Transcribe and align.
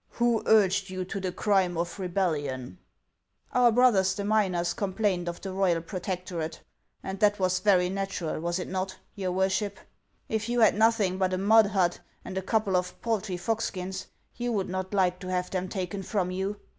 "Who 0.12 0.42
urged 0.46 0.88
you 0.88 1.04
to 1.04 1.20
the 1.20 1.32
crime 1.32 1.76
of 1.76 1.98
rebellion?" 1.98 2.78
"Our 3.52 3.70
brothers 3.70 4.14
the 4.14 4.24
miners 4.24 4.72
complained 4.72 5.28
of 5.28 5.42
the 5.42 5.52
royal 5.52 5.74
HANS 5.74 5.76
OF 5.76 5.84
ICELAND. 5.96 6.24
441 6.30 6.48
protectorate; 6.48 6.62
and 7.02 7.20
that 7.20 7.38
was 7.38 7.60
very 7.60 7.90
natural, 7.90 8.40
was 8.40 8.58
it 8.58 8.68
not, 8.68 8.96
your 9.14 9.32
worship? 9.32 9.78
If 10.30 10.48
you 10.48 10.60
had 10.60 10.76
nothing 10.76 11.18
but 11.18 11.34
a 11.34 11.36
mud 11.36 11.66
hut 11.66 12.00
and 12.24 12.38
a 12.38 12.40
couple 12.40 12.74
of 12.74 12.98
paltry 13.02 13.36
fox 13.36 13.66
skins, 13.66 14.06
you 14.34 14.50
would 14.52 14.70
not 14.70 14.94
like 14.94 15.18
to 15.18 15.28
have 15.30 15.50
them 15.50 15.68
taken 15.68 16.02
from 16.02 16.30
you. 16.30 16.58